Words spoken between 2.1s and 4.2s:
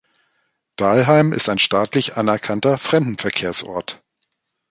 anerkannter Fremdenverkehrsort.